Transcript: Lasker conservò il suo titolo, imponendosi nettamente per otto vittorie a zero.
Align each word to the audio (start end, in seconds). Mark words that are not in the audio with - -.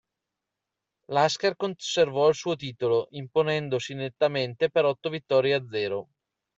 Lasker 1.09 1.55
conservò 1.55 2.27
il 2.29 2.33
suo 2.33 2.55
titolo, 2.55 3.05
imponendosi 3.11 3.93
nettamente 3.93 4.71
per 4.71 4.85
otto 4.85 5.09
vittorie 5.09 5.53
a 5.53 5.63
zero. 5.69 6.09